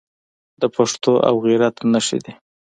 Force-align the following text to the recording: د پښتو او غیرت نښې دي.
د 0.61 0.63
پښتو 0.75 1.11
او 1.27 1.33
غیرت 1.45 1.75
نښې 1.91 2.19
دي. 2.23 2.33